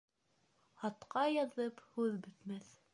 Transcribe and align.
Хатҡа 0.85 1.27
яҙып 1.35 1.87
һүҙ 1.93 2.21
бөтмәҫ. 2.27 2.79